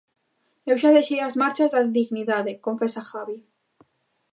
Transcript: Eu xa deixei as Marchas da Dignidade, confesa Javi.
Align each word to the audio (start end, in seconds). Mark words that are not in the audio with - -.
Eu 0.69 0.75
xa 0.81 0.89
deixei 0.95 1.19
as 1.21 1.37
Marchas 1.41 1.71
da 1.71 1.81
Dignidade, 1.99 2.51
confesa 2.65 3.01
Javi. 3.09 3.37